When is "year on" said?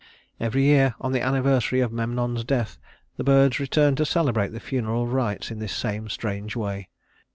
0.63-1.11